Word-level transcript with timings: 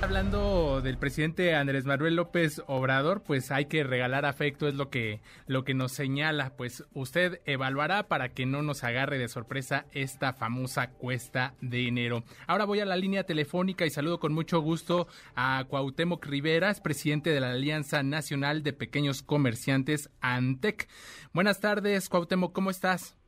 Hablando 0.00 0.80
del 0.80 0.96
presidente 0.96 1.56
Andrés 1.56 1.84
Manuel 1.84 2.14
López 2.14 2.62
Obrador, 2.68 3.24
pues 3.24 3.50
hay 3.50 3.66
que 3.66 3.82
regalar 3.82 4.26
afecto, 4.26 4.68
es 4.68 4.74
lo 4.74 4.90
que, 4.90 5.20
lo 5.48 5.64
que 5.64 5.74
nos 5.74 5.90
señala. 5.90 6.50
Pues 6.56 6.86
usted 6.94 7.40
evaluará 7.46 8.04
para 8.04 8.28
que 8.28 8.46
no 8.46 8.62
nos 8.62 8.84
agarre 8.84 9.18
de 9.18 9.26
sorpresa 9.26 9.86
esta 9.92 10.34
famosa 10.34 10.92
cuesta 10.92 11.54
de 11.60 11.88
enero. 11.88 12.22
Ahora 12.46 12.64
voy 12.64 12.78
a 12.78 12.84
la 12.84 12.96
línea 12.96 13.24
telefónica 13.24 13.86
y 13.86 13.90
saludo 13.90 14.20
con 14.20 14.32
mucho 14.32 14.60
gusto 14.60 15.08
a 15.34 15.64
Cuauhtémoc 15.68 16.24
Riveras, 16.24 16.80
presidente 16.80 17.30
de 17.30 17.40
la 17.40 17.50
Alianza 17.50 18.04
Nacional 18.04 18.62
de 18.62 18.72
Pequeños 18.72 19.22
Comerciantes, 19.22 20.10
ANTEC. 20.20 20.88
Buenas 21.32 21.60
tardes, 21.60 22.08
Cuauhtémoc, 22.08 22.52
¿cómo 22.52 22.70
estás? 22.70 23.18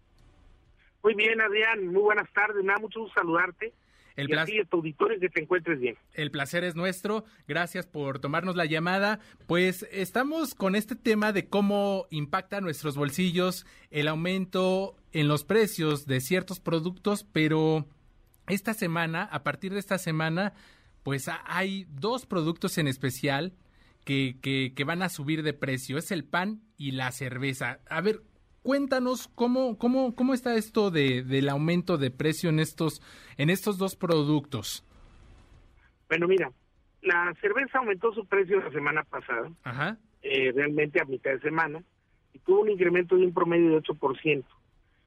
Muy 1.02 1.14
bien, 1.14 1.40
Adrián, 1.40 1.88
muy 1.88 2.02
buenas 2.02 2.32
tardes, 2.32 2.62
me 2.62 2.72
da 2.72 2.78
mucho 2.78 3.00
gusto 3.00 3.20
saludarte 3.20 3.74
el 4.16 4.28
placer, 4.28 4.66
tu 4.66 4.78
auditorio 4.78 5.18
que 5.20 5.28
te 5.28 5.42
encuentres 5.42 5.80
bien. 5.80 5.96
El 6.14 6.30
placer 6.30 6.64
es 6.64 6.76
nuestro. 6.76 7.24
Gracias 7.46 7.86
por 7.86 8.18
tomarnos 8.18 8.56
la 8.56 8.66
llamada. 8.66 9.20
Pues 9.46 9.86
estamos 9.90 10.54
con 10.54 10.74
este 10.74 10.96
tema 10.96 11.32
de 11.32 11.46
cómo 11.46 12.06
impacta 12.10 12.60
nuestros 12.60 12.96
bolsillos 12.96 13.66
el 13.90 14.08
aumento 14.08 14.96
en 15.12 15.28
los 15.28 15.44
precios 15.44 16.06
de 16.06 16.20
ciertos 16.20 16.60
productos, 16.60 17.24
pero 17.32 17.86
esta 18.46 18.74
semana, 18.74 19.24
a 19.24 19.42
partir 19.42 19.72
de 19.72 19.80
esta 19.80 19.98
semana, 19.98 20.52
pues 21.02 21.28
hay 21.46 21.86
dos 21.90 22.26
productos 22.26 22.78
en 22.78 22.88
especial 22.88 23.52
que, 24.04 24.36
que, 24.40 24.72
que 24.74 24.84
van 24.84 25.02
a 25.02 25.08
subir 25.08 25.42
de 25.42 25.52
precio. 25.52 25.98
Es 25.98 26.10
el 26.10 26.24
pan 26.24 26.62
y 26.76 26.92
la 26.92 27.12
cerveza. 27.12 27.80
A 27.88 28.00
ver, 28.00 28.22
cuéntanos 28.62 29.28
cómo, 29.34 29.78
cómo, 29.78 30.14
cómo 30.14 30.34
está 30.34 30.54
esto 30.54 30.90
de, 30.90 31.22
del 31.22 31.48
aumento 31.48 31.98
de 31.98 32.10
precio 32.10 32.50
en 32.50 32.60
estos, 32.60 33.02
en 33.36 33.50
estos 33.50 33.78
dos 33.78 33.96
productos. 33.96 34.84
Bueno, 36.08 36.28
mira, 36.28 36.50
la 37.02 37.34
cerveza 37.40 37.78
aumentó 37.78 38.12
su 38.12 38.26
precio 38.26 38.60
la 38.60 38.70
semana 38.70 39.04
pasada, 39.04 39.50
eh, 40.22 40.52
realmente 40.52 41.00
a 41.00 41.04
mitad 41.04 41.30
de 41.30 41.40
semana, 41.40 41.82
y 42.32 42.38
tuvo 42.40 42.62
un 42.62 42.70
incremento 42.70 43.16
de 43.16 43.26
un 43.26 43.34
promedio 43.34 43.70
de 43.70 43.82
8%. 43.82 44.44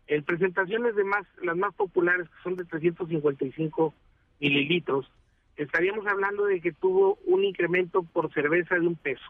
En 0.08 0.24
presentaciones 0.24 0.96
de 0.96 1.04
más, 1.04 1.26
las 1.42 1.56
más 1.56 1.74
populares, 1.76 2.28
que 2.30 2.44
son 2.44 2.56
de 2.56 2.66
355 2.66 3.94
mililitros, 4.40 5.10
estaríamos 5.56 6.06
hablando 6.08 6.46
de 6.46 6.60
que 6.60 6.72
tuvo 6.72 7.18
un 7.26 7.44
incremento 7.44 8.04
por 8.04 8.34
cerveza 8.34 8.76
de 8.76 8.88
un 8.88 8.96
peso. 8.96 9.24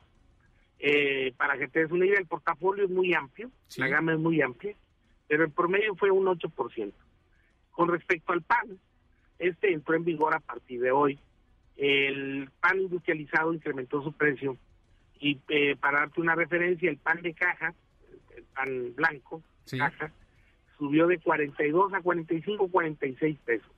Eh, 0.85 1.33
para 1.37 1.57
que 1.57 1.69
te 1.69 1.79
des 1.79 1.91
una 1.91 2.05
idea, 2.05 2.19
el 2.19 2.25
portafolio 2.25 2.83
es 2.83 2.89
muy 2.89 3.13
amplio, 3.13 3.49
la 3.77 3.87
gama 3.87 4.11
es 4.11 4.19
muy 4.19 4.41
amplia, 4.41 4.75
pero 5.29 5.45
el 5.45 5.51
promedio 5.51 5.95
fue 5.95 6.11
un 6.11 6.25
8%. 6.25 6.91
Con 7.71 7.87
respecto 7.87 8.33
al 8.33 8.41
pan, 8.41 8.77
este 9.39 9.71
entró 9.71 9.95
en 9.95 10.03
vigor 10.03 10.35
a 10.35 10.41
partir 10.41 10.81
de 10.81 10.91
hoy. 10.91 11.17
El 11.77 12.49
pan 12.59 12.81
industrializado 12.81 13.53
incrementó 13.53 14.03
su 14.03 14.11
precio 14.11 14.57
y 15.21 15.39
eh, 15.47 15.77
para 15.77 15.99
darte 15.99 16.19
una 16.19 16.35
referencia, 16.35 16.89
el 16.89 16.97
pan 16.97 17.21
de 17.21 17.33
caja, 17.33 17.73
el 18.35 18.43
pan 18.43 18.93
blanco, 18.93 19.41
caja, 19.71 20.11
subió 20.77 21.07
de 21.07 21.17
42 21.17 21.93
a 21.93 22.01
45, 22.01 22.67
46 22.67 23.39
pesos, 23.45 23.71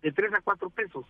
de 0.00 0.12
3 0.12 0.34
a 0.34 0.40
4 0.42 0.70
pesos. 0.70 1.06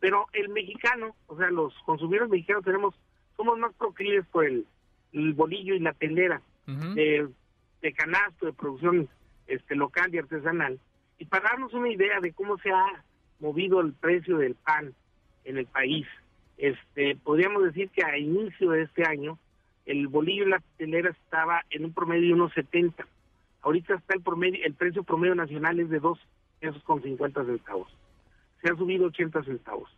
Pero 0.00 0.28
el 0.32 0.48
mexicano, 0.48 1.14
o 1.26 1.36
sea, 1.36 1.50
los 1.50 1.74
consumidores 1.84 2.30
mexicanos 2.30 2.64
tenemos, 2.64 2.94
somos 3.36 3.58
más 3.58 3.74
proclives 3.74 4.26
por 4.28 4.46
el 4.46 4.66
el 5.12 5.32
bolillo 5.32 5.74
y 5.74 5.80
la 5.80 5.92
telera 5.92 6.40
de, 6.66 7.92
canasto 7.96 8.46
de 8.46 8.52
producción 8.52 9.08
este 9.46 9.74
local 9.74 10.14
y 10.14 10.18
artesanal. 10.18 10.78
Y 11.18 11.24
para 11.24 11.50
darnos 11.50 11.72
una 11.72 11.88
idea 11.88 12.20
de 12.20 12.32
cómo 12.32 12.58
se 12.58 12.70
ha 12.70 13.04
movido 13.40 13.80
el 13.80 13.92
precio 13.92 14.38
del 14.38 14.54
pan 14.54 14.92
en 15.44 15.58
el 15.58 15.66
país, 15.66 16.06
este 16.58 17.16
podríamos 17.16 17.62
decir 17.62 17.88
que 17.90 18.04
a 18.04 18.18
inicio 18.18 18.70
de 18.70 18.82
este 18.82 19.06
año 19.06 19.38
el 19.86 20.08
bolillo 20.08 20.44
y 20.44 20.50
la 20.50 20.62
telera 20.76 21.10
estaba 21.10 21.62
en 21.70 21.86
un 21.86 21.92
promedio 21.94 22.28
de 22.28 22.34
unos 22.34 22.52
70. 22.52 23.06
Ahorita 23.62 23.94
está 23.94 24.14
el 24.14 24.22
promedio, 24.22 24.62
el 24.64 24.74
precio 24.74 25.02
promedio 25.02 25.34
nacional 25.34 25.80
es 25.80 25.88
de 25.88 25.98
2 25.98 26.18
pesos 26.60 26.82
con 26.82 27.02
50 27.02 27.44
centavos. 27.44 27.88
Se 28.60 28.70
ha 28.70 28.76
subido 28.76 29.06
80 29.06 29.44
centavos. 29.44 29.90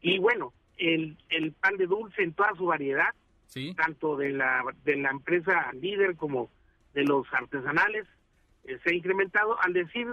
Y 0.00 0.18
bueno, 0.18 0.52
el, 0.78 1.16
el 1.30 1.52
pan 1.52 1.76
de 1.76 1.86
dulce 1.86 2.22
en 2.22 2.32
toda 2.32 2.54
su 2.56 2.66
variedad 2.66 3.08
tanto 3.76 4.16
de 4.16 4.30
la, 4.30 4.64
de 4.84 4.96
la 4.96 5.10
empresa 5.10 5.70
líder 5.72 6.16
como 6.16 6.50
de 6.92 7.04
los 7.04 7.32
artesanales, 7.32 8.06
eh, 8.64 8.78
se 8.82 8.90
ha 8.90 8.94
incrementado. 8.94 9.56
Al 9.60 9.72
decir 9.72 10.08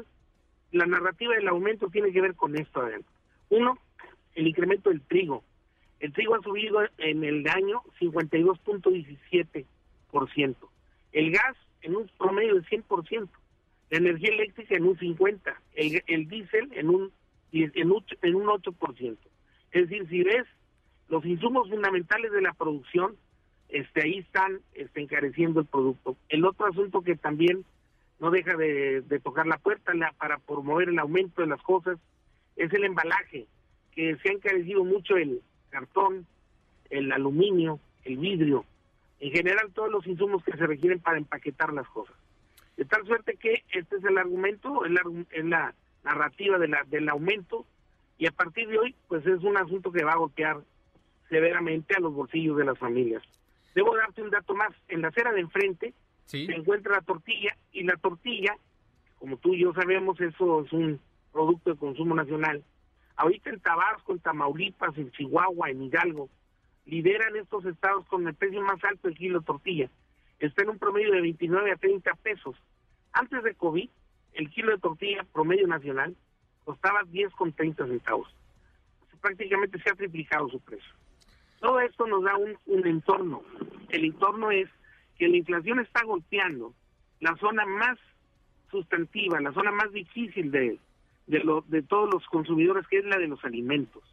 la 0.71 0.85
narrativa 0.85 1.33
del 1.35 1.47
aumento 1.47 1.89
tiene 1.89 2.11
que 2.11 2.21
ver 2.21 2.35
con 2.35 2.55
esto 2.57 2.81
adentro. 2.81 3.11
Uno, 3.49 3.79
el 4.35 4.47
incremento 4.47 4.89
del 4.89 5.01
trigo. 5.01 5.43
El 5.99 6.13
trigo 6.13 6.35
ha 6.35 6.41
subido 6.41 6.81
en 6.97 7.23
el 7.23 7.47
año 7.47 7.81
52.17%. 7.99 10.55
El 11.11 11.31
gas 11.31 11.57
en 11.81 11.95
un 11.95 12.09
promedio 12.17 12.55
de 12.55 12.63
100%. 12.63 13.29
La 13.89 13.97
energía 13.97 14.29
eléctrica 14.29 14.75
en 14.75 14.85
un 14.85 14.97
50%. 14.97 15.55
El, 15.73 16.03
el 16.07 16.27
diésel 16.27 16.69
en 16.73 16.89
un, 16.89 17.11
en, 17.51 17.91
un, 17.91 18.05
en 18.21 18.35
un 18.35 18.47
8%. 18.47 19.17
Es 19.71 19.89
decir, 19.89 20.07
si 20.09 20.23
ves 20.23 20.45
los 21.11 21.25
insumos 21.25 21.69
fundamentales 21.69 22.31
de 22.31 22.41
la 22.41 22.53
producción, 22.53 23.17
este, 23.67 24.01
ahí 24.01 24.19
están 24.19 24.61
este, 24.73 25.01
encareciendo 25.01 25.59
el 25.59 25.65
producto. 25.65 26.15
El 26.29 26.45
otro 26.45 26.67
asunto 26.67 27.01
que 27.01 27.17
también 27.17 27.65
no 28.19 28.31
deja 28.31 28.55
de, 28.55 29.03
tocar 29.21 29.45
la 29.45 29.57
puerta 29.57 29.91
para 30.17 30.37
promover 30.39 30.87
el 30.87 30.99
aumento 30.99 31.41
de 31.41 31.49
las 31.49 31.61
cosas 31.63 31.99
es 32.55 32.71
el 32.71 32.85
embalaje, 32.85 33.45
que 33.91 34.15
se 34.17 34.29
ha 34.29 34.31
encarecido 34.31 34.85
mucho 34.85 35.17
el 35.17 35.41
cartón, 35.69 36.25
el 36.89 37.11
aluminio, 37.11 37.79
el 38.05 38.17
vidrio, 38.17 38.63
en 39.19 39.31
general 39.31 39.69
todos 39.73 39.91
los 39.91 40.07
insumos 40.07 40.41
que 40.45 40.55
se 40.55 40.65
requieren 40.65 40.99
para 40.99 41.17
empaquetar 41.17 41.73
las 41.73 41.87
cosas. 41.89 42.15
De 42.77 42.85
tal 42.85 43.05
suerte 43.05 43.35
que 43.35 43.63
este 43.73 43.97
es 43.97 44.03
el 44.05 44.17
argumento, 44.17 44.85
es 44.85 44.91
la, 44.91 45.01
la 45.43 45.75
narrativa 46.05 46.57
del 46.57 47.09
aumento 47.09 47.65
y 48.17 48.27
a 48.27 48.31
partir 48.31 48.69
de 48.69 48.79
hoy 48.79 48.95
pues 49.09 49.25
es 49.25 49.41
un 49.43 49.57
asunto 49.57 49.91
que 49.91 50.05
va 50.05 50.13
a 50.13 50.17
golpear 50.17 50.61
severamente 51.31 51.95
a 51.95 52.01
los 52.01 52.13
bolsillos 52.13 52.57
de 52.57 52.65
las 52.65 52.77
familias. 52.77 53.23
Debo 53.73 53.95
darte 53.95 54.21
un 54.21 54.29
dato 54.29 54.53
más. 54.53 54.73
En 54.89 55.01
la 55.01 55.07
acera 55.07 55.31
de 55.31 55.39
enfrente 55.39 55.93
se 56.25 56.43
encuentra 56.43 56.95
la 56.95 57.01
tortilla 57.01 57.55
y 57.71 57.83
la 57.83 57.95
tortilla, 57.95 58.55
como 59.17 59.37
tú 59.37 59.53
y 59.53 59.61
yo 59.61 59.73
sabemos, 59.73 60.19
eso 60.19 60.65
es 60.65 60.73
un 60.73 60.99
producto 61.31 61.71
de 61.71 61.77
consumo 61.77 62.13
nacional. 62.13 62.63
Ahorita 63.15 63.49
en 63.49 63.61
Tabasco, 63.61 64.11
en 64.11 64.19
Tamaulipas, 64.19 64.97
en 64.97 65.09
Chihuahua, 65.11 65.69
en 65.69 65.83
Hidalgo, 65.83 66.29
lideran 66.85 67.35
estos 67.37 67.65
estados 67.65 68.05
con 68.07 68.27
el 68.27 68.35
precio 68.35 68.61
más 68.61 68.83
alto 68.83 69.07
del 69.07 69.17
kilo 69.17 69.39
de 69.39 69.45
tortilla. 69.45 69.89
Está 70.39 70.63
en 70.63 70.69
un 70.69 70.79
promedio 70.79 71.13
de 71.13 71.21
29 71.21 71.71
a 71.71 71.75
30 71.77 72.13
pesos. 72.15 72.55
Antes 73.13 73.41
de 73.43 73.55
COVID, 73.55 73.89
el 74.33 74.49
kilo 74.49 74.71
de 74.71 74.79
tortilla 74.79 75.25
promedio 75.31 75.67
nacional 75.67 76.15
costaba 76.65 77.03
10 77.03 77.31
con 77.33 77.53
30 77.53 77.87
centavos. 77.87 78.27
prácticamente 79.21 79.79
se 79.79 79.89
ha 79.89 79.93
triplicado 79.93 80.49
su 80.49 80.59
precio. 80.59 80.91
Todo 81.61 81.79
esto 81.79 82.07
nos 82.07 82.23
da 82.23 82.35
un, 82.35 82.87
entorno. 82.87 83.43
El 83.89 84.03
entorno 84.03 84.49
es 84.49 84.67
que 85.17 85.29
la 85.29 85.37
inflación 85.37 85.79
está 85.79 86.03
golpeando 86.03 86.73
la 87.19 87.35
zona 87.37 87.65
más 87.65 87.99
sustantiva, 88.71 89.39
la 89.39 89.53
zona 89.53 89.71
más 89.71 89.91
difícil 89.91 90.49
de, 90.49 90.79
de, 91.27 91.61
de 91.67 91.81
todos 91.83 92.11
los 92.11 92.25
consumidores, 92.25 92.87
que 92.87 92.97
es 92.97 93.05
la 93.05 93.19
de 93.19 93.27
los 93.27 93.45
alimentos 93.45 94.03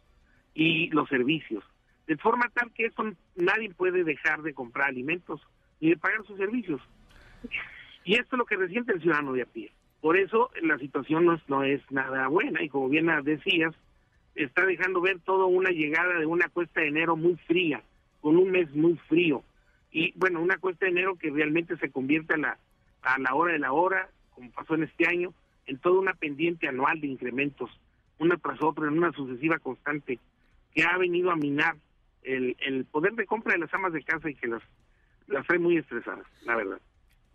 y 0.53 0.89
los 0.91 1.09
servicios. 1.09 1.63
De 2.05 2.17
forma 2.17 2.49
tal 2.53 2.71
que 2.71 2.85
eso 2.85 3.03
nadie 3.35 3.71
puede 3.71 4.03
dejar 4.03 4.43
de 4.43 4.53
comprar 4.53 4.89
alimentos 4.89 5.41
ni 5.81 5.89
de 5.89 5.97
pagar 5.97 6.23
sus 6.25 6.37
servicios. 6.37 6.81
Y 8.03 8.13
esto 8.13 8.35
es 8.35 8.37
lo 8.37 8.45
que 8.45 8.57
resiente 8.57 8.93
el 8.93 9.01
ciudadano 9.01 9.33
de 9.33 9.41
a 9.41 9.45
pie. 9.45 9.71
Por 10.01 10.17
eso 10.17 10.51
la 10.61 10.77
situación 10.77 11.25
no 11.25 11.33
es, 11.33 11.49
no 11.49 11.63
es 11.63 11.81
nada 11.91 12.27
buena 12.27 12.61
y 12.61 12.69
como 12.69 12.89
bien 12.89 13.09
decías, 13.23 13.73
está 14.43 14.65
dejando 14.65 15.01
ver 15.01 15.19
toda 15.19 15.45
una 15.45 15.69
llegada 15.69 16.19
de 16.19 16.25
una 16.25 16.49
cuesta 16.49 16.81
de 16.81 16.87
enero 16.87 17.15
muy 17.15 17.35
fría, 17.47 17.83
con 18.21 18.37
un 18.37 18.51
mes 18.51 18.69
muy 18.71 18.95
frío. 19.07 19.43
Y 19.91 20.13
bueno, 20.15 20.41
una 20.41 20.57
cuesta 20.57 20.85
de 20.85 20.91
enero 20.91 21.15
que 21.15 21.29
realmente 21.29 21.77
se 21.77 21.91
convierte 21.91 22.35
a 22.35 22.37
la, 22.37 22.57
a 23.01 23.19
la 23.19 23.33
hora 23.33 23.53
de 23.53 23.59
la 23.59 23.71
hora, 23.71 24.09
como 24.31 24.51
pasó 24.51 24.75
en 24.75 24.83
este 24.83 25.07
año, 25.07 25.33
en 25.65 25.77
toda 25.77 25.99
una 25.99 26.13
pendiente 26.13 26.67
anual 26.67 27.01
de 27.01 27.07
incrementos, 27.07 27.69
una 28.17 28.37
tras 28.37 28.61
otra, 28.61 28.87
en 28.87 28.97
una 28.97 29.11
sucesiva 29.11 29.59
constante, 29.59 30.19
que 30.73 30.83
ha 30.83 30.97
venido 30.97 31.31
a 31.31 31.35
minar 31.35 31.75
el, 32.23 32.55
el 32.59 32.85
poder 32.85 33.13
de 33.13 33.25
compra 33.25 33.53
de 33.53 33.59
las 33.59 33.73
amas 33.73 33.93
de 33.93 34.03
casa 34.03 34.29
y 34.29 34.35
que 34.35 34.47
las, 34.47 34.61
las 35.27 35.45
trae 35.47 35.59
muy 35.59 35.77
estresadas, 35.77 36.25
la 36.43 36.55
verdad. 36.55 36.79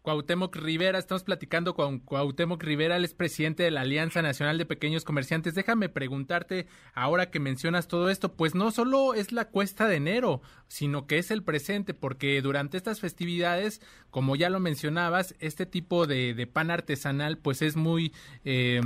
Cuauhtémoc 0.04 0.54
Rivera. 0.56 0.98
Estamos 0.98 1.24
platicando 1.24 1.74
con 1.74 1.98
Cuauhtémoc 1.98 2.62
Rivera, 2.62 2.96
el 2.96 3.06
es 3.06 3.14
presidente 3.14 3.62
de 3.62 3.70
la 3.70 3.80
Alianza 3.80 4.20
Nacional 4.20 4.58
de 4.58 4.66
Pequeños 4.66 5.02
Comerciantes. 5.02 5.54
Déjame 5.54 5.88
preguntarte, 5.88 6.66
ahora 6.92 7.30
que 7.30 7.40
mencionas 7.40 7.88
todo 7.88 8.10
esto, 8.10 8.34
pues 8.34 8.54
no 8.54 8.70
solo 8.70 9.14
es 9.14 9.32
la 9.32 9.46
cuesta 9.46 9.88
de 9.88 9.96
enero, 9.96 10.42
sino 10.68 11.06
que 11.06 11.16
es 11.16 11.30
el 11.30 11.42
presente, 11.42 11.94
porque 11.94 12.42
durante 12.42 12.76
estas 12.76 13.00
festividades, 13.00 13.80
como 14.10 14.36
ya 14.36 14.50
lo 14.50 14.60
mencionabas, 14.60 15.34
este 15.38 15.64
tipo 15.64 16.06
de, 16.06 16.34
de 16.34 16.46
pan 16.46 16.70
artesanal, 16.70 17.38
pues 17.38 17.62
es 17.62 17.74
muy... 17.74 18.12
Eh, 18.44 18.82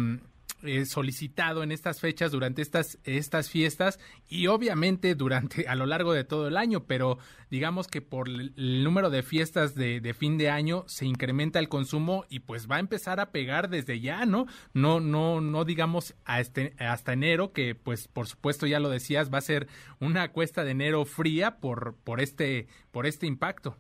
eh, 0.65 0.87
solicitado 0.87 1.63
en 1.63 1.71
estas 1.71 2.01
fechas 2.01 2.33
durante 2.33 2.63
estas 2.63 2.99
estas 3.05 3.49
fiestas 3.49 4.01
y 4.29 4.49
obviamente 4.49 5.15
durante 5.15 5.69
a 5.69 5.77
lo 5.77 5.87
largo 5.87 6.13
de 6.13 6.25
todo 6.25 6.49
el 6.49 6.57
año 6.57 6.85
pero 6.85 7.19
digamos 7.49 7.87
que 7.87 8.03
por 8.03 8.29
el, 8.29 8.83
número 8.83 9.09
de 9.09 9.23
fiestas 9.23 9.77
de, 9.77 10.01
de, 10.01 10.15
fin 10.15 10.37
de 10.37 10.51
año 10.51 10.83
se 10.89 11.07
incrementa 11.07 11.61
el 11.61 11.69
consumo 11.69 12.25
y 12.29 12.41
pues 12.41 12.69
va 12.69 12.77
a 12.77 12.81
empezar 12.81 13.21
a 13.21 13.31
pegar 13.31 13.69
desde 13.69 14.01
ya 14.01 14.27
no 14.27 14.47
no 14.75 14.99
no 14.99 15.41
no 15.41 15.65
digamos 15.65 16.17
a 16.25 16.41
este, 16.41 16.75
hasta 16.81 17.13
enero 17.13 17.53
que 17.53 17.77
pues 17.77 18.09
por 18.09 18.27
supuesto 18.27 18.67
ya 18.67 18.81
lo 18.81 18.89
decías 18.89 19.33
va 19.33 19.39
a 19.39 19.43
ser 19.43 19.69
una 20.01 20.33
cuesta 20.33 20.65
de 20.65 20.73
enero 20.73 21.05
fría 21.05 21.59
por 21.61 21.95
por 22.03 22.21
este 22.21 22.67
por 22.91 23.07
este 23.07 23.27
impacto. 23.27 23.77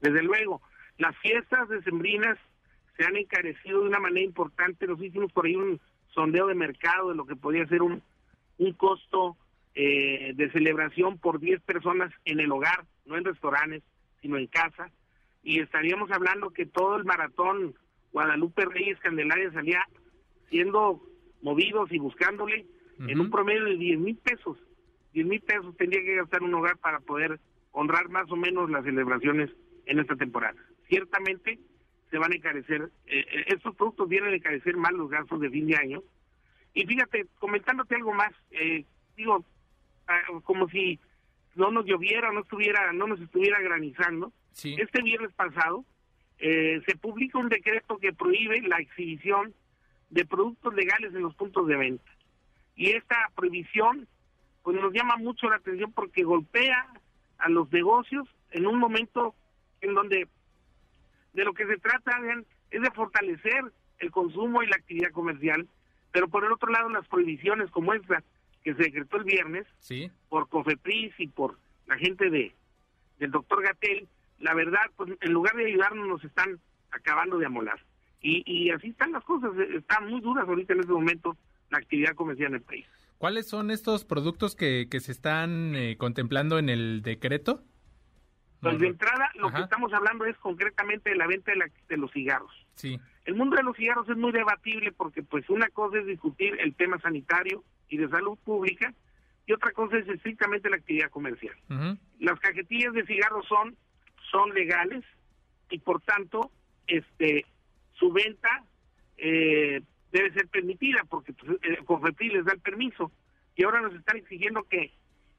Desde 0.00 0.22
luego 0.22 0.62
las 0.96 1.14
fiestas 1.18 1.68
decembrinas 1.68 2.38
se 2.96 3.04
han 3.04 3.16
encarecido 3.16 3.80
de 3.80 3.88
una 3.88 4.00
manera 4.00 4.24
importante. 4.24 4.86
Nos 4.86 5.00
hicimos 5.02 5.32
por 5.32 5.46
ahí 5.46 5.56
un 5.56 5.80
sondeo 6.08 6.46
de 6.46 6.54
mercado 6.54 7.08
de 7.08 7.14
lo 7.14 7.26
que 7.26 7.36
podía 7.36 7.66
ser 7.66 7.82
un, 7.82 8.02
un 8.58 8.72
costo 8.74 9.36
eh, 9.74 10.32
de 10.34 10.50
celebración 10.50 11.18
por 11.18 11.40
10 11.40 11.62
personas 11.62 12.12
en 12.24 12.40
el 12.40 12.52
hogar, 12.52 12.84
no 13.06 13.16
en 13.16 13.24
restaurantes, 13.24 13.82
sino 14.20 14.36
en 14.36 14.46
casa. 14.46 14.90
Y 15.42 15.60
estaríamos 15.60 16.10
hablando 16.10 16.50
que 16.50 16.66
todo 16.66 16.96
el 16.96 17.04
maratón 17.04 17.74
Guadalupe 18.12 18.66
Reyes 18.66 18.98
Candelaria 19.00 19.50
salía 19.52 19.82
siendo 20.50 21.02
movidos 21.40 21.90
y 21.90 21.98
buscándole 21.98 22.66
uh 22.98 23.02
-huh. 23.02 23.10
en 23.10 23.20
un 23.20 23.30
promedio 23.30 23.64
de 23.64 23.76
10 23.76 23.98
mil 23.98 24.16
pesos. 24.16 24.58
10 25.14 25.26
mil 25.26 25.40
pesos 25.40 25.76
tendría 25.76 26.02
que 26.02 26.16
gastar 26.16 26.42
un 26.42 26.54
hogar 26.54 26.76
para 26.78 27.00
poder 27.00 27.40
honrar 27.72 28.08
más 28.10 28.30
o 28.30 28.36
menos 28.36 28.70
las 28.70 28.84
celebraciones 28.84 29.50
en 29.86 29.98
esta 29.98 30.16
temporada. 30.16 30.58
Ciertamente 30.88 31.58
se 32.12 32.18
van 32.18 32.30
a 32.30 32.36
encarecer, 32.36 32.90
eh, 33.06 33.44
estos 33.46 33.74
productos 33.74 34.06
vienen 34.06 34.34
a 34.34 34.36
encarecer 34.36 34.76
más 34.76 34.92
los 34.92 35.08
gastos 35.08 35.40
de 35.40 35.48
fin 35.48 35.66
de 35.66 35.76
año. 35.76 36.02
Y 36.74 36.84
fíjate, 36.84 37.26
comentándote 37.38 37.94
algo 37.94 38.12
más, 38.12 38.32
eh, 38.50 38.84
digo, 39.16 39.38
uh, 39.38 40.40
como 40.42 40.68
si 40.68 41.00
no 41.54 41.70
nos 41.70 41.86
lloviera, 41.86 42.30
no 42.30 42.40
estuviera, 42.40 42.92
no 42.92 43.06
nos 43.06 43.18
estuviera 43.18 43.58
granizando. 43.60 44.30
Sí. 44.52 44.76
Este 44.78 45.00
viernes 45.00 45.32
pasado 45.32 45.86
eh, 46.38 46.82
se 46.86 46.96
publica 46.98 47.38
un 47.38 47.48
decreto 47.48 47.96
que 47.96 48.12
prohíbe 48.12 48.60
la 48.60 48.76
exhibición 48.76 49.54
de 50.10 50.26
productos 50.26 50.74
legales 50.74 51.14
en 51.14 51.22
los 51.22 51.34
puntos 51.34 51.66
de 51.66 51.76
venta. 51.76 52.10
Y 52.76 52.90
esta 52.90 53.16
prohibición 53.34 54.06
pues 54.62 54.78
nos 54.78 54.92
llama 54.92 55.16
mucho 55.16 55.48
la 55.48 55.56
atención 55.56 55.92
porque 55.92 56.24
golpea 56.24 56.92
a 57.38 57.48
los 57.48 57.72
negocios 57.72 58.28
en 58.50 58.66
un 58.66 58.78
momento 58.78 59.34
en 59.80 59.94
donde 59.94 60.28
de 61.32 61.44
lo 61.44 61.52
que 61.54 61.66
se 61.66 61.78
trata 61.78 62.12
es 62.70 62.82
de 62.82 62.90
fortalecer 62.90 63.64
el 63.98 64.10
consumo 64.10 64.62
y 64.62 64.66
la 64.66 64.76
actividad 64.76 65.10
comercial, 65.12 65.68
pero 66.12 66.28
por 66.28 66.44
el 66.44 66.52
otro 66.52 66.70
lado 66.70 66.88
las 66.88 67.06
prohibiciones 67.08 67.70
como 67.70 67.94
esta 67.94 68.22
que 68.62 68.74
se 68.74 68.82
decretó 68.82 69.16
el 69.16 69.24
viernes 69.24 69.66
sí. 69.80 70.10
por 70.28 70.48
COFEPRIS 70.48 71.14
y 71.18 71.28
por 71.28 71.58
la 71.86 71.96
gente 71.96 72.30
de 72.30 72.54
del 73.18 73.30
doctor 73.30 73.62
Gatel, 73.62 74.08
la 74.40 74.52
verdad, 74.52 74.80
pues 74.96 75.12
en 75.20 75.32
lugar 75.32 75.54
de 75.54 75.66
ayudarnos 75.66 76.08
nos 76.08 76.24
están 76.24 76.58
acabando 76.90 77.38
de 77.38 77.46
amolar. 77.46 77.78
Y, 78.20 78.42
y 78.46 78.70
así 78.70 78.88
están 78.88 79.12
las 79.12 79.22
cosas, 79.24 79.52
están 79.74 80.10
muy 80.10 80.20
duras 80.20 80.48
ahorita 80.48 80.72
en 80.72 80.80
este 80.80 80.92
momento 80.92 81.36
la 81.70 81.78
actividad 81.78 82.14
comercial 82.14 82.48
en 82.48 82.54
el 82.56 82.62
país. 82.62 82.86
¿Cuáles 83.18 83.48
son 83.48 83.70
estos 83.70 84.04
productos 84.04 84.56
que, 84.56 84.88
que 84.90 84.98
se 84.98 85.12
están 85.12 85.76
eh, 85.76 85.96
contemplando 85.96 86.58
en 86.58 86.68
el 86.68 87.02
decreto? 87.02 87.62
Pues 88.62 88.78
de 88.78 88.86
entrada, 88.86 89.30
lo 89.34 89.48
Ajá. 89.48 89.56
que 89.56 89.62
estamos 89.64 89.92
hablando 89.92 90.24
es 90.24 90.36
concretamente 90.38 91.10
de 91.10 91.16
la 91.16 91.26
venta 91.26 91.50
de, 91.50 91.58
la, 91.58 91.66
de, 91.88 91.96
los 91.96 92.12
cigarros. 92.12 92.52
Sí. 92.76 92.98
El 93.24 93.34
mundo 93.34 93.56
de 93.56 93.64
los 93.64 93.76
cigarros 93.76 94.08
es 94.08 94.16
muy 94.16 94.30
debatible 94.30 94.92
porque, 94.92 95.22
pues, 95.24 95.50
una 95.50 95.68
cosa 95.70 95.98
es 95.98 96.06
discutir 96.06 96.56
el 96.60 96.74
tema 96.74 97.00
sanitario 97.00 97.64
y 97.88 97.96
de 97.96 98.08
salud 98.08 98.38
pública 98.44 98.94
y 99.46 99.52
otra 99.52 99.72
cosa 99.72 99.98
es 99.98 100.08
estrictamente 100.08 100.70
la 100.70 100.76
actividad 100.76 101.10
comercial. 101.10 101.56
Uh 101.68 101.74
-huh. 101.74 101.98
Las 102.20 102.38
cajetillas 102.38 102.92
de 102.94 103.04
cigarros 103.04 103.46
son 103.48 103.76
son 104.30 104.54
legales 104.54 105.04
y, 105.68 105.78
por 105.78 106.00
tanto, 106.02 106.52
este 106.86 107.44
su 107.94 108.12
venta 108.12 108.64
eh, 109.16 109.82
debe 110.12 110.32
ser 110.32 110.46
permitida 110.48 111.04
porque 111.08 111.32
pues, 111.32 111.58
el 111.62 111.84
COFEPRIS 111.84 112.32
les 112.32 112.44
da 112.44 112.52
el 112.52 112.60
permiso 112.60 113.10
y 113.56 113.64
ahora 113.64 113.80
nos 113.80 113.94
están 113.94 114.16
exigiendo 114.16 114.62
que 114.64 114.92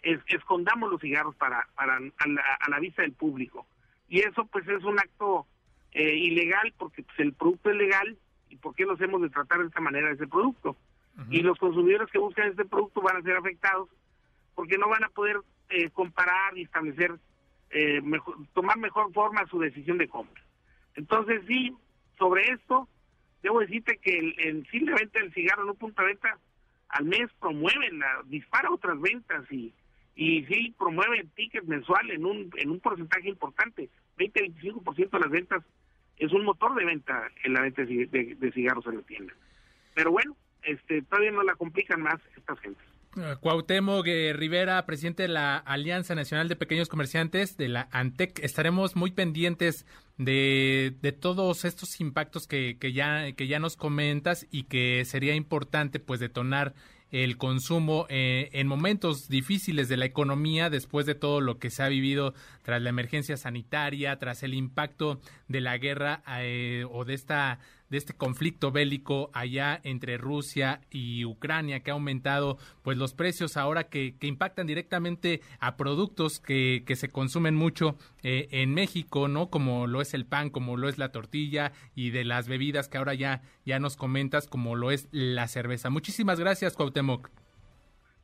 es, 0.04 0.20
escondamos 0.28 0.92
los 0.92 1.02
cigarros 1.02 1.36
para, 1.36 1.68
para 1.76 1.96
a, 1.96 2.28
la, 2.28 2.42
a, 2.60 2.70
la, 2.70 2.80
vista 2.80 3.02
del 3.02 3.14
público. 3.14 3.66
Y 4.10 4.20
eso 4.20 4.46
pues 4.46 4.68
es 4.68 4.84
un 4.84 5.00
acto 5.00 5.48
eh, 5.92 6.16
ilegal 6.16 6.74
porque 6.78 7.04
pues, 7.04 7.20
el 7.20 7.34
producto 7.34 7.72
es 7.72 7.78
legal 7.78 8.18
y 8.50 8.58
por 8.58 8.76
qué 8.76 8.86
nos 8.86 9.00
hemos 9.02 9.22
de 9.22 9.30
tratar 9.30 9.60
de 9.60 9.68
esta 9.68 9.82
manera 9.82 10.12
ese 10.12 10.28
producto. 10.28 10.76
Uh 11.18 11.22
-huh. 11.22 11.28
Y 11.32 11.42
los 11.42 11.58
consumidores 11.58 12.10
que 12.12 12.20
buscan 12.20 12.50
este 12.50 12.66
producto 12.66 13.02
van 13.02 13.18
a 13.18 13.22
ser 13.22 13.38
afectados 13.38 13.90
porque 14.56 14.78
no 14.78 14.90
van 14.90 15.04
a 15.04 15.10
poder 15.10 15.38
eh, 15.70 15.90
comparar 15.90 16.58
y 16.58 16.64
establecer, 16.64 17.16
eh, 17.72 18.02
mejor, 18.02 18.36
tomar 18.54 18.78
mejor 18.78 19.12
forma 19.14 19.48
su 19.48 19.60
decisión 19.60 19.98
de 19.98 20.08
compra. 20.08 20.44
Entonces 20.96 21.42
sí, 21.48 21.74
sobre 22.18 22.50
esto, 22.50 22.88
debo 23.42 23.62
decirte 23.62 23.98
que 23.98 24.20
el, 24.20 24.36
el 24.38 24.68
sí 24.70 24.80
la 24.82 24.96
venta 24.96 25.20
del 25.20 25.34
cigarro 25.34 25.64
en 25.64 25.70
un 25.70 25.76
punto 25.78 26.02
de 26.02 26.10
venta 26.10 26.38
al 26.90 27.06
mes 27.06 27.30
promueve, 27.40 27.92
la, 27.92 28.22
dispara 28.26 28.70
otras 28.70 29.00
ventas 29.02 29.52
y 29.52 29.74
y 30.16 30.44
sí 30.46 30.74
promueve 30.78 31.26
tickets 31.36 31.68
mensual 31.68 32.12
en 32.12 32.26
un 32.26 32.52
en 32.58 32.70
un 32.70 32.80
porcentaje 32.80 33.30
importante. 33.30 33.90
20-25% 34.18 35.10
de 35.10 35.20
las 35.20 35.30
ventas 35.30 35.64
es 36.18 36.32
un 36.32 36.44
motor 36.46 36.76
de 36.76 36.86
venta 36.86 37.30
en 37.44 37.54
la 37.54 37.62
venta 37.62 37.84
de, 37.84 38.06
de, 38.08 38.52
cigarros 38.52 38.86
en 38.88 38.98
la 38.98 39.02
tienda. 39.02 39.34
Pero 39.96 40.12
bueno 40.12 40.36
este 40.64 41.02
todavía 41.04 41.32
no 41.32 41.44
la 41.44 41.56
complican 41.56 42.02
más 42.02 42.20
estas 42.38 42.60
gentes. 42.60 42.84
Cuauhtémoc 43.42 44.08
eh, 44.08 44.34
Rivera, 44.34 44.84
presidente 44.88 45.24
de 45.24 45.30
la 45.30 45.58
Alianza 45.58 46.16
Nacional 46.16 46.50
de 46.50 46.56
Pequeños 46.56 46.90
Comerciantes, 46.90 47.58
de 47.58 47.68
la 47.68 47.88
ANTEC, 47.92 48.40
estaremos 48.40 48.96
muy 48.96 49.12
pendientes 49.12 49.86
de, 50.18 50.96
de 51.00 51.12
todos 51.12 51.64
estos 51.64 52.00
impactos 52.02 52.48
que, 52.48 52.78
que, 52.80 52.92
ya, 52.92 53.32
que 53.34 53.48
ya 53.48 53.60
nos 53.60 53.78
comentas 53.78 54.48
y 54.50 54.64
que 54.64 55.06
sería 55.06 55.36
importante 55.36 56.00
pues 56.00 56.20
detonar 56.20 56.74
el 57.14 57.38
consumo 57.38 58.08
eh, 58.10 58.50
en 58.54 58.66
momentos 58.66 59.28
difíciles 59.30 59.88
de 59.88 59.98
la 59.98 60.06
economía 60.06 60.72
después 60.72 61.06
de 61.06 61.14
todo 61.14 61.42
lo 61.42 61.60
que 61.60 61.70
se 61.70 61.84
ha 61.84 61.88
vivido 61.88 62.34
tras 62.64 62.82
la 62.82 62.90
emergencia 62.90 63.38
sanitaria, 63.38 64.18
tras 64.18 64.42
el 64.42 64.56
impacto 64.56 65.22
de 65.48 65.62
la 65.62 65.78
guerra 65.78 66.24
eh, 66.40 66.86
o 66.90 67.06
de 67.06 67.14
esta 67.14 67.60
de 67.94 68.00
este 68.00 68.16
conflicto 68.16 68.72
bélico 68.72 69.30
allá 69.36 69.80
entre 69.84 70.18
Rusia 70.18 70.82
y 70.90 71.26
Ucrania 71.26 71.82
que 71.82 71.92
ha 71.92 71.94
aumentado 71.94 72.58
pues 72.82 72.98
los 72.98 73.14
precios 73.14 73.56
ahora 73.56 73.84
que, 73.84 74.18
que 74.18 74.26
impactan 74.26 74.66
directamente 74.66 75.42
a 75.60 75.78
productos 75.78 76.40
que, 76.40 76.84
que 76.88 76.96
se 76.96 77.12
consumen 77.12 77.54
mucho 77.54 77.96
eh, 78.24 78.48
en 78.50 78.74
México, 78.74 79.28
¿no? 79.28 79.52
Como 79.52 79.86
lo 79.86 80.02
es 80.02 80.16
el 80.16 80.26
pan, 80.26 80.50
como 80.50 80.76
lo 80.76 80.90
es 80.90 80.98
la 80.98 81.12
tortilla 81.12 81.72
y 81.94 82.10
de 82.10 82.24
las 82.24 82.48
bebidas 82.48 82.90
que 82.90 82.98
ahora 82.98 83.14
ya, 83.14 83.44
ya 83.64 83.78
nos 83.78 83.96
comentas, 83.96 84.48
como 84.48 84.76
lo 84.76 84.90
es 84.90 85.08
la 85.12 85.48
cerveza. 85.48 85.92
Muchísimas 85.92 86.40
gracias, 86.40 86.76
Cuauhtémoc. 86.76 87.30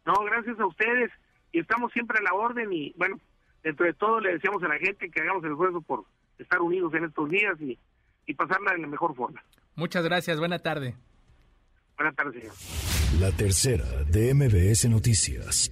No, 0.03 0.15
gracias 0.23 0.59
a 0.59 0.65
ustedes 0.65 1.11
y 1.51 1.59
estamos 1.59 1.93
siempre 1.93 2.17
a 2.17 2.23
la 2.23 2.33
orden 2.33 2.73
y 2.73 2.91
bueno, 2.97 3.19
dentro 3.61 3.85
de 3.85 3.93
todo 3.93 4.19
le 4.19 4.33
decíamos 4.33 4.63
a 4.63 4.67
la 4.67 4.79
gente 4.79 5.11
que 5.11 5.21
hagamos 5.21 5.43
el 5.43 5.51
esfuerzo 5.51 5.81
por 5.81 6.05
estar 6.39 6.59
unidos 6.59 6.91
en 6.95 7.03
estos 7.03 7.29
días 7.29 7.61
y, 7.61 7.77
y 8.25 8.33
pasarla 8.33 8.73
de 8.73 8.79
la 8.79 8.87
mejor 8.87 9.15
forma. 9.15 9.43
Muchas 9.79 10.03
gracias, 10.03 10.37
buena 10.39 10.59
tarde. 10.59 10.93
Buenas 11.95 12.13
tardes, 12.13 12.35
señor. 12.35 13.21
La 13.21 13.31
tercera 13.31 13.85
de 14.03 14.33
MBS 14.33 14.89
Noticias. 14.89 15.71